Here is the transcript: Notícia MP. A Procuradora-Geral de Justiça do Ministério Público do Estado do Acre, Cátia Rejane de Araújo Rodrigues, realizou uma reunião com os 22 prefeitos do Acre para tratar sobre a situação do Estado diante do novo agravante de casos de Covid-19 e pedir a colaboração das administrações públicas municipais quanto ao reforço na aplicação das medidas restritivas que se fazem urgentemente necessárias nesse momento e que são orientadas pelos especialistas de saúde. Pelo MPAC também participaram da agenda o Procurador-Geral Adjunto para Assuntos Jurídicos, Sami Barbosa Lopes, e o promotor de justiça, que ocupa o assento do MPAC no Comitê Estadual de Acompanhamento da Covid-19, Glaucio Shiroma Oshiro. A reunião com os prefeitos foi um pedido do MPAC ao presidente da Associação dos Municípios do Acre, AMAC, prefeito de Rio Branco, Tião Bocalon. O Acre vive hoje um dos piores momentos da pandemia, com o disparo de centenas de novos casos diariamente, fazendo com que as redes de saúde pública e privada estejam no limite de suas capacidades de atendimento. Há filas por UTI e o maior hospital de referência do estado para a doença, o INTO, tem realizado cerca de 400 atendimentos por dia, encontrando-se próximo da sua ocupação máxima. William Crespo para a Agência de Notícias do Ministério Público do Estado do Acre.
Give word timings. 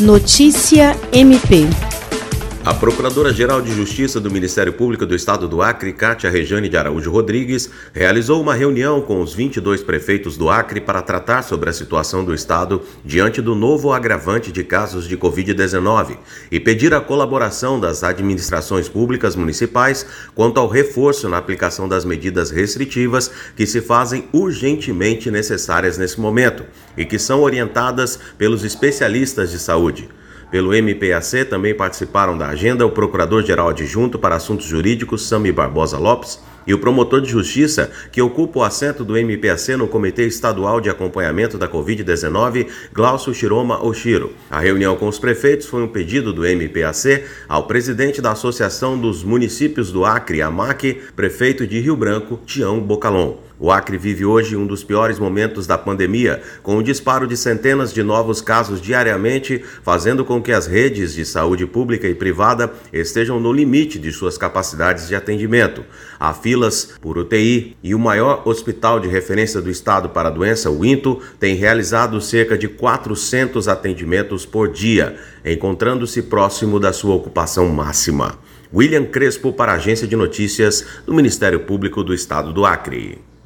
Notícia 0.00 0.94
MP. 1.10 1.85
A 2.66 2.74
Procuradora-Geral 2.74 3.62
de 3.62 3.72
Justiça 3.72 4.18
do 4.18 4.28
Ministério 4.28 4.72
Público 4.72 5.06
do 5.06 5.14
Estado 5.14 5.46
do 5.46 5.62
Acre, 5.62 5.92
Cátia 5.92 6.28
Rejane 6.28 6.68
de 6.68 6.76
Araújo 6.76 7.12
Rodrigues, 7.12 7.70
realizou 7.92 8.42
uma 8.42 8.54
reunião 8.54 9.00
com 9.00 9.20
os 9.20 9.32
22 9.32 9.84
prefeitos 9.84 10.36
do 10.36 10.50
Acre 10.50 10.80
para 10.80 11.00
tratar 11.00 11.42
sobre 11.42 11.70
a 11.70 11.72
situação 11.72 12.24
do 12.24 12.34
Estado 12.34 12.82
diante 13.04 13.40
do 13.40 13.54
novo 13.54 13.92
agravante 13.92 14.50
de 14.50 14.64
casos 14.64 15.06
de 15.06 15.16
Covid-19 15.16 16.16
e 16.50 16.58
pedir 16.58 16.92
a 16.92 17.00
colaboração 17.00 17.78
das 17.78 18.02
administrações 18.02 18.88
públicas 18.88 19.36
municipais 19.36 20.04
quanto 20.34 20.58
ao 20.58 20.66
reforço 20.66 21.28
na 21.28 21.38
aplicação 21.38 21.88
das 21.88 22.04
medidas 22.04 22.50
restritivas 22.50 23.30
que 23.56 23.64
se 23.64 23.80
fazem 23.80 24.24
urgentemente 24.32 25.30
necessárias 25.30 25.96
nesse 25.96 26.20
momento 26.20 26.64
e 26.96 27.04
que 27.04 27.16
são 27.16 27.42
orientadas 27.42 28.18
pelos 28.36 28.64
especialistas 28.64 29.52
de 29.52 29.60
saúde. 29.60 30.08
Pelo 30.50 30.72
MPAC 30.72 31.44
também 31.50 31.74
participaram 31.74 32.38
da 32.38 32.48
agenda 32.48 32.86
o 32.86 32.90
Procurador-Geral 32.90 33.68
Adjunto 33.70 34.18
para 34.18 34.36
Assuntos 34.36 34.66
Jurídicos, 34.66 35.28
Sami 35.28 35.50
Barbosa 35.50 35.98
Lopes, 35.98 36.40
e 36.66 36.74
o 36.74 36.78
promotor 36.78 37.20
de 37.20 37.30
justiça, 37.30 37.90
que 38.10 38.20
ocupa 38.20 38.58
o 38.58 38.62
assento 38.64 39.04
do 39.04 39.16
MPAC 39.16 39.76
no 39.76 39.88
Comitê 39.88 40.26
Estadual 40.26 40.80
de 40.80 40.90
Acompanhamento 40.90 41.56
da 41.56 41.68
Covid-19, 41.68 42.66
Glaucio 42.92 43.34
Shiroma 43.34 43.84
Oshiro. 43.84 44.32
A 44.50 44.60
reunião 44.60 44.96
com 44.96 45.08
os 45.08 45.18
prefeitos 45.18 45.66
foi 45.66 45.82
um 45.82 45.88
pedido 45.88 46.32
do 46.32 46.44
MPAC 46.44 47.24
ao 47.48 47.66
presidente 47.66 48.20
da 48.20 48.32
Associação 48.32 48.98
dos 48.98 49.22
Municípios 49.22 49.92
do 49.92 50.04
Acre, 50.04 50.42
AMAC, 50.42 51.00
prefeito 51.14 51.66
de 51.66 51.80
Rio 51.80 51.96
Branco, 51.96 52.40
Tião 52.46 52.80
Bocalon. 52.80 53.46
O 53.58 53.70
Acre 53.70 53.96
vive 53.96 54.22
hoje 54.26 54.54
um 54.54 54.66
dos 54.66 54.84
piores 54.84 55.18
momentos 55.18 55.66
da 55.66 55.78
pandemia, 55.78 56.42
com 56.62 56.76
o 56.76 56.82
disparo 56.82 57.26
de 57.26 57.38
centenas 57.38 57.90
de 57.90 58.02
novos 58.02 58.42
casos 58.42 58.82
diariamente, 58.82 59.64
fazendo 59.82 60.26
com 60.26 60.42
que 60.42 60.52
as 60.52 60.66
redes 60.66 61.14
de 61.14 61.24
saúde 61.24 61.66
pública 61.66 62.06
e 62.06 62.14
privada 62.14 62.70
estejam 62.92 63.40
no 63.40 63.50
limite 63.50 63.98
de 63.98 64.12
suas 64.12 64.36
capacidades 64.36 65.08
de 65.08 65.14
atendimento. 65.14 65.82
Há 66.20 66.34
filas 66.56 66.94
por 67.02 67.18
UTI 67.18 67.76
e 67.82 67.94
o 67.94 67.98
maior 67.98 68.48
hospital 68.48 68.98
de 68.98 69.08
referência 69.08 69.60
do 69.60 69.70
estado 69.70 70.08
para 70.08 70.28
a 70.28 70.32
doença, 70.32 70.70
o 70.70 70.84
INTO, 70.84 71.20
tem 71.38 71.54
realizado 71.54 72.18
cerca 72.18 72.56
de 72.56 72.66
400 72.66 73.68
atendimentos 73.68 74.46
por 74.46 74.72
dia, 74.72 75.16
encontrando-se 75.44 76.22
próximo 76.22 76.80
da 76.80 76.94
sua 76.94 77.14
ocupação 77.14 77.68
máxima. 77.68 78.38
William 78.72 79.04
Crespo 79.04 79.52
para 79.52 79.72
a 79.72 79.74
Agência 79.76 80.08
de 80.08 80.16
Notícias 80.16 80.84
do 81.04 81.12
Ministério 81.12 81.60
Público 81.60 82.02
do 82.02 82.14
Estado 82.14 82.52
do 82.52 82.64
Acre. 82.64 83.18